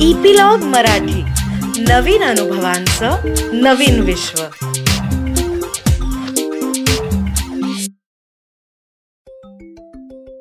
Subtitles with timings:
[0.00, 1.22] Epilogue Marathi.
[1.82, 3.16] नवीन अनुभवांचं
[3.52, 4.42] नवीन विश्व.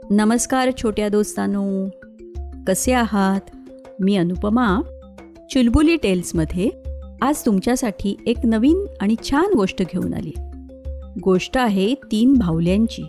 [0.09, 1.89] नमस्कार छोट्या दोस्तांनो.
[2.67, 3.41] कसे आहात?
[3.99, 4.81] मी अनुपमा.
[5.51, 6.69] चुलबुली टेल्समध्ये
[7.21, 10.33] आज तुमच्यासाठी एक नवीन आणि छान गोष्ट घेऊन आली.
[11.23, 13.03] गोष्ट आहे तीन भावल्यांची.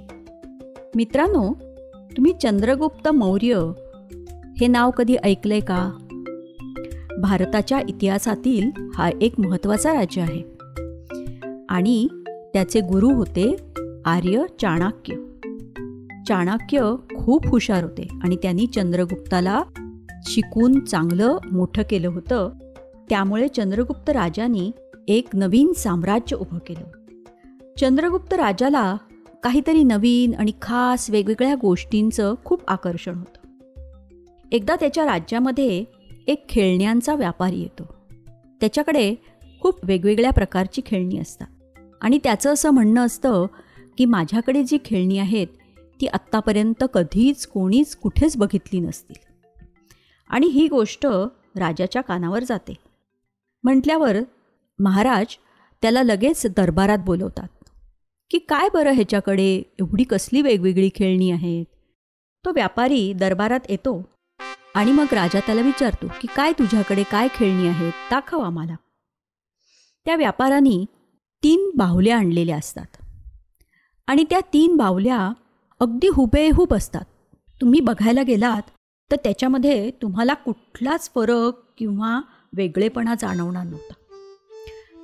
[0.96, 1.52] मित्रांनो
[2.16, 3.72] तुम्ही चंद्रगुप्त मौर्य
[4.60, 5.90] हे नाव कधी ऐकलंय का?
[7.22, 10.42] भारताच्या इतिहासातील हा एक महत्त्वाचा राज्य आहे.
[11.68, 12.08] आणि
[12.52, 13.56] त्याचे गुरु होते
[14.04, 15.14] आर्य चाणक्य.
[16.28, 19.62] चाणक्य खूप हुशार होते आणि त्यांनी चंद्रगुप्ताला
[20.22, 22.50] शिकून चांगलं मोठं केलं होतं.
[23.10, 24.70] त्यामुळे चंद्रगुप्त राजांनी
[25.08, 26.84] एक नवीन साम्राज्य उभं केलं.
[27.80, 28.96] चंद्रगुप्त राजाला
[29.42, 33.46] काहीतरी नवीन आणि खास वेगवेगळ्या गोष्टींचं खूप आकर्षण होतं.
[34.52, 35.84] एकदा त्याच्या राज्यामध्ये
[36.26, 37.94] एक खेळण्यांचा व्यापारी येतो.
[38.60, 39.14] त्याच्याकडे
[39.60, 41.46] खूप वेगवेगळ्या प्रकारची खेळणी असतात.
[42.00, 43.46] आणि त्याचं असं म्हणणं असतं
[43.98, 45.46] की माझ्याकडे जी खेळणी आहेत
[46.00, 49.44] ती आत्तापर्यंत कधीच कोणीच कुठेच बघितली नसतील.
[50.28, 51.06] आणि ही गोष्ट
[51.56, 52.74] राजाच्या कानावर जाते.
[53.64, 54.16] म्हटल्यावर
[54.78, 55.26] महाराज
[55.82, 57.48] त्याला लगेच दरबारात बोलवतात.
[58.30, 59.62] की काय बरं ह्याच्याकडे?
[59.78, 61.64] एवढी कसली वेगवेगळी खेळणी आहेत?
[62.44, 64.15] तो व्यापारी दरबारात येतो.
[64.76, 67.92] आणि मग राजा त्याला विचारतो की काय तुझ्याकडे काय खेळणी आहेत?
[68.10, 68.74] दाखव आम्हाला.
[70.04, 70.84] त्या व्यापाराने
[71.42, 72.86] तीन बाहुल्या आणलेल्या असतात.
[74.06, 75.32] आणि त्या तीन बाहुल्या
[75.80, 77.04] अगदी हुबेहूब असतात.
[77.60, 78.62] तुम्ही बघायला गेलात
[79.10, 82.20] तर त्याच्यामध्ये तुम्हाला कुठलाच फरक किंवा
[82.56, 83.94] वेगळेपणा जाणवणार नव्हता.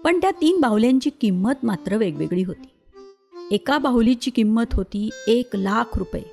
[0.05, 2.69] पण त्या तीन बाहुल्यांची किंमत मात्र वेगवेगळी होती.
[3.51, 6.25] एका बाहुलीची किंमत होती एक लाख रुपये.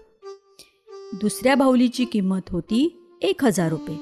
[1.14, 3.96] दुसऱ्या बाहुलीची किंमत होती एक हजार रुपये.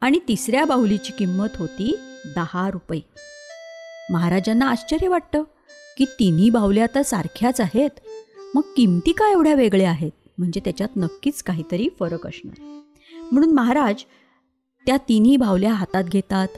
[0.00, 1.98] आणि तिसऱ्या बाहुलीची किंमत होती
[2.36, 3.00] दहा रुपये.
[4.10, 5.42] महाराजांना आश्चर्य वाटतं
[5.98, 7.90] की तिन्ही बाहुल्या तर सारख्याच आहेत.
[8.54, 10.10] मग किमती का एवढ्या वेगळ्या आहेत?
[10.38, 12.82] म्हणजे त्याच्यात नक्कीच काहीतरी फरक असणार.
[13.32, 13.96] म्हणून महाराज
[14.86, 16.48] त्या तिन्ही बाहुल्या हातात घेतात.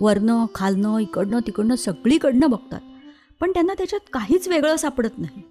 [0.00, 2.80] वरनं खालनं इकडनं तिकडनं सगळीकडनं बघतात.
[3.40, 5.42] पण त्यांना त्याच्यात काहीच वेगळं सापडत नाही.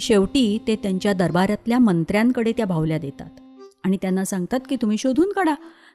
[0.00, 3.30] शेवटी ते त्यांच्या दरबारातल्या मंत्र्यांकडे त्या बाहुल्या देतात.
[3.84, 5.54] आणि त्यांना सांगतात की तुम्ही शोधून काढा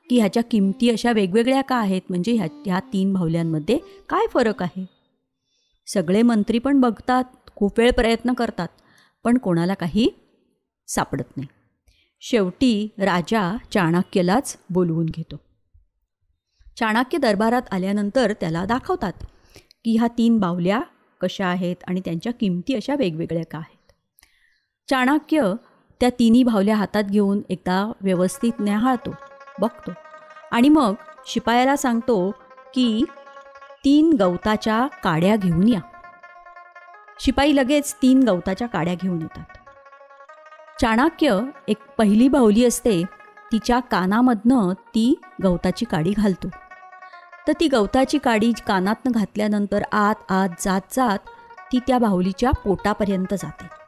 [0.09, 2.01] की ह्याच्या किमती अशा वेगवेगळ्या का आहेत?
[2.09, 3.77] म्हणजे ह्या ह्या तीन भावल्यांमध्ये
[4.09, 4.85] काय फरक आहे?
[5.87, 7.23] सगळे मंत्री पण बघतात
[7.55, 8.67] खूप वेळ प्रयत्न करतात
[9.23, 10.09] पण कोणाला काही
[10.87, 11.47] सापडत नाही.
[12.21, 15.35] शेवटी राजा चाणक्यलाच बोलवून घेतो.
[16.77, 19.23] चाणक्य दरबारात आल्यानंतर त्याला दाखवतात
[19.85, 20.81] की ह्या तीन बावल्या
[21.21, 23.91] कशा आहेत आणि त्यांच्या किमती अशा वेगवेगळ्या का आहेत?
[24.89, 25.53] चाणक्य
[26.03, 29.11] त्या तिन्ही भावल्या हातात घेऊन एकदा व्यवस्थित न्याहाळतो
[29.61, 29.91] बघतो.
[30.51, 30.93] आणि मग
[31.25, 32.31] शिपायाला सांगतो
[32.73, 33.03] की
[33.85, 35.79] तीन गवताच्या काड्या घेऊन या.
[37.19, 39.43] शिपाई लगेच तीन गवताच्या काड्या घेऊन येतात.
[40.81, 43.03] चाणक्य एक पहिली बाहुली असते
[43.51, 46.47] तिच्या कानामधनं ती गवताची काडी घालतो.
[47.47, 51.19] तर ती गवताची काडी कानातनं घातल्यानंतर आत आत जात जात
[51.71, 53.82] ती त्या बाहुलीच्या पोटापर्यंत जाते.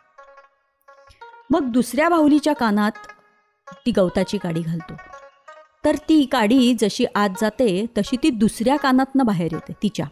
[1.49, 2.91] मग दुसऱ्या बाहुलीच्या कानात
[3.85, 4.93] ती गवताची काडी घालतो.
[5.85, 10.05] तर ती काडी जशी आत जाते तशी ती दुसऱ्या कानातनं बाहेर येते तिच्या.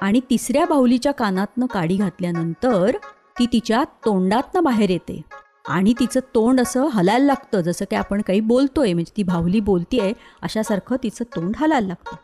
[0.00, 2.96] आणि तिसऱ्या बाहुलीच्या कानातनं काडी घातल्यानंतर
[3.38, 5.22] ती तिच्या तोंडातनं बाहेर येते.
[5.68, 10.12] आणि तिचं तोंड असं हलायला लागतं जसं की आपण काही बोलतोय म्हणजे ती बाहुली बोलतीये
[10.42, 12.16] अशासारखं तिचं तोंड हलायला लागतं.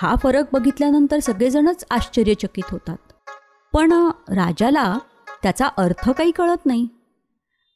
[0.00, 2.96] हा फरक बघितल्यानंतर सगळेजणच आश्चर्यचकित होतात.
[3.72, 3.92] पण
[4.28, 4.98] राजाला
[5.42, 6.88] त्याचा अर्थ काही कळत नाही.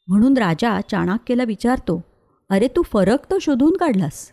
[0.09, 2.01] म्हणून राजा चाणक्यला विचारतो
[2.49, 4.31] अरे तू फरक तर शोधून काढलास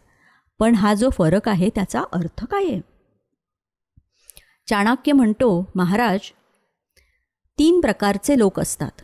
[0.60, 2.80] पण हा जो फरक आहे त्याचा अर्थ काय आहे?
[4.68, 6.30] चाणक्य म्हणतो महाराज
[7.58, 9.02] तीन प्रकारचे लोक असतात.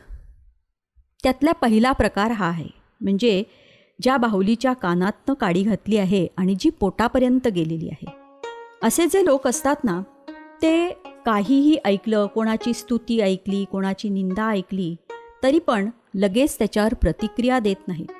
[1.23, 2.67] त्यातला पहिला प्रकार हा आहे
[3.01, 3.43] म्हणजे
[3.99, 8.11] ज्या बाहुलीच्या कानातनं काडी घातली आहे आणि जी पोटापर्यंत गेलेली आहे.
[8.83, 10.01] असे जे लोक असतात ना
[10.61, 10.89] ते
[11.25, 14.95] काहीही ऐकलं कोणाची स्तुती ऐकली कोणाची निंदा ऐकली
[15.43, 18.11] तरी पण लगेच त्याच्यावर प्रतिक्रिया देत नाहीत.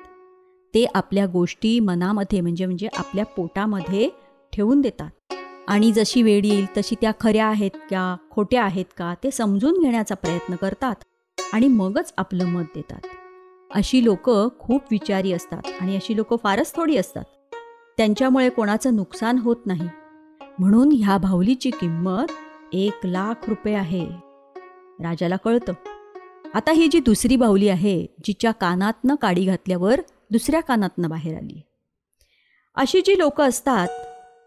[0.74, 4.10] ते आपल्या गोष्टी मनामध्ये म्हणजे म्हणजे आपल्या पोटामध्ये
[4.52, 5.10] ठेवून देतात.
[5.68, 10.14] आणि जशी वेळ येईल तशी त्या खऱ्या आहेत का खोट्या आहेत का ते समजून घेण्याचा
[10.14, 10.94] प्रयत्न करतात
[11.52, 13.00] आणि मगच आपलं मत देतात.
[13.74, 17.24] अशी लोक खूप विचारी असतात आणि अशी लोक फारच थोडी असतात.
[17.96, 19.88] त्यांच्यामुळे कोणाचं नुकसान होत नाही.
[20.58, 22.32] म्हणून ह्या भावलीची किंमत
[22.72, 24.06] एक लाख रुपये आहे.
[25.00, 25.72] राजाला कळतं.
[26.54, 31.60] आता ही जी दुसरी बाहुली आहे जिच्या कानातनं काडी घातल्यावर दुसऱ्या कानातनं बाहेर आली.
[32.74, 33.88] अशी जी लोक असतात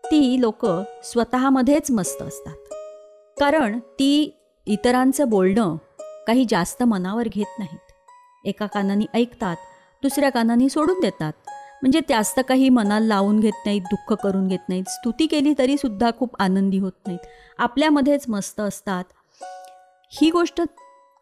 [0.05, 0.65] ती लोक
[1.03, 2.55] स्वतःमध्येच मस्त असतात.
[3.39, 5.75] कारण ती इतरांचं बोलणं
[6.27, 7.91] काही जास्त मनावर घेत नाहीत.
[8.45, 9.55] एका कानाने ऐकतात
[10.03, 11.33] दुसऱ्या कानाने सोडून देतात.
[11.81, 14.83] म्हणजे जास्त काही मनाला लावून घेत नाहीत दुःख करून घेत नाहीत.
[14.87, 17.27] स्तुती केली तरीसुद्धा खूप आनंदी होत नाहीत.
[17.57, 19.03] आपल्यामध्येच मस्त असतात.
[20.21, 20.61] ही गोष्ट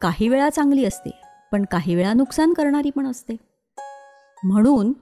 [0.02, 1.22] काही वेळा चांगली असते
[1.52, 3.36] पण काही वेळा नुकसान करणारी पण असते.
[4.44, 4.94] म्हणून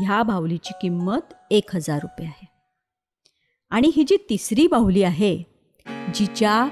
[0.00, 2.46] ह्या बाहुलीची किंमत एक हजार रुपये आहे.
[3.70, 5.42] आणि ही जी तिसरी बाहुली आहे
[6.14, 6.68] जिच्या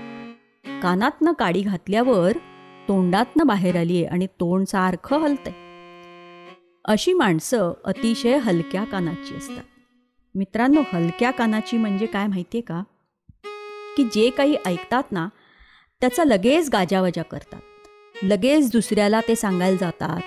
[0.83, 2.33] कानातनं काडी घातल्यावर
[2.89, 5.53] तोंडातनं बाहेर आली आहे आणि तोंड सारखं हलतंय.
[6.85, 9.65] अशी माणसं अतिशय हलक्या कानाची असतात.
[10.35, 12.83] मित्रांनो हलक्या कानाची म्हणजे काय माहिती आहे का?
[13.97, 15.29] की जे काही ऐकतात ना
[16.01, 17.61] त्याचा लगेच गाजावाजा करतात.
[18.23, 20.21] लगेच दुसऱ्याला ते सांगायला जातात.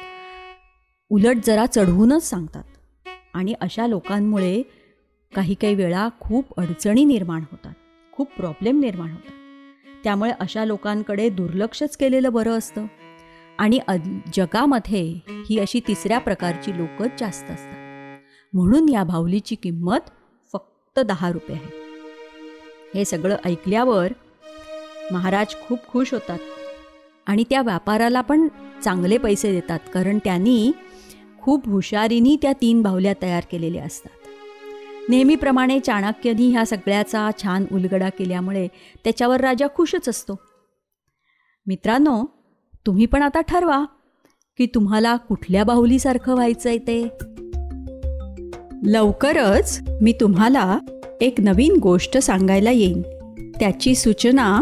[1.10, 2.64] उलट जरा चढवूनच सांगतात.
[3.34, 4.62] आणि अशा लोकांमुळे
[5.36, 7.74] काही काही वेळा खूप अडचणी निर्माण होतात.
[8.12, 9.32] खूप प्रॉब्लेम निर्माण होतात.
[10.04, 12.86] त्यामुळे अशा लोकांकडे दुर्लक्षच केलेलं बरं असतं.
[13.60, 13.80] आणि
[14.34, 18.18] जगामध्ये ही अशी तिसऱ्या प्रकारची लोकच जास्त असतात.
[18.54, 20.10] म्हणून या भावलीची किंमत
[20.54, 21.70] फक्त दहा रुपये आहे.
[22.96, 24.14] हे सगळं ऐकल्यावर
[25.12, 26.40] महाराज खूप खुश होतात.
[27.28, 28.48] आणि त्या व्यापाराला पण
[28.84, 30.72] चांगले पैसे देतात कारण त्यांनी
[31.42, 34.12] खूप हुशारीनी त्या तीन बाहुल्या तयार केलेल्या असतात.
[35.10, 38.68] नेहमीप्रमाणे चाणक्यनी ह्या सगळ्याचा छान उलगडा केल्यामुळे
[39.04, 40.40] त्याच्यावर राजा खुशच असतो.
[41.66, 42.26] मित्रांनो
[42.86, 43.86] तुम्ही पण आता ठरवा
[44.58, 47.08] की तुम्हाला कुठल्या बाहुलीसारखं व्हायचं आहे ते?
[48.84, 50.80] लवकरच मी तुम्हाला
[51.22, 53.02] एक नवीन गोष्ट सांगायला येईन.
[53.60, 54.62] त्याची सूचना